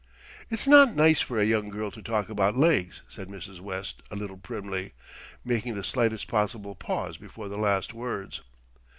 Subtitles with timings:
[0.49, 3.59] "It's not nice for a young girl to talk about legs," said Mrs.
[3.59, 4.93] West a little primly,
[5.45, 8.41] making the slightest possible pause before the last words.